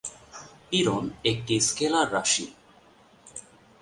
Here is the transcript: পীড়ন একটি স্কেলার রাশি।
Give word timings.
পীড়ন 0.69 1.03
একটি 1.23 1.55
স্কেলার 1.67 2.07
রাশি। 2.13 2.45